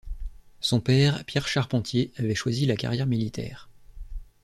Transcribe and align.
Son 0.61 0.79
père, 0.81 1.23
Pierre 1.25 1.47
Charpentier, 1.47 2.11
avait 2.17 2.33
choisi 2.33 2.65
la 2.65 2.75
carrière 2.75 3.05
militaire. 3.05 3.69